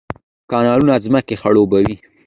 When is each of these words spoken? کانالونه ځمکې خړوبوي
کانالونه 0.51 0.95
ځمکې 1.05 1.35
خړوبوي 1.41 1.95